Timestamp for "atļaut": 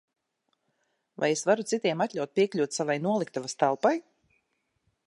2.07-2.35